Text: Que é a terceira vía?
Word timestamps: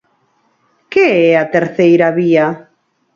Que 0.91 1.05
é 1.31 1.31
a 1.43 1.49
terceira 1.55 2.07
vía? 2.19 2.47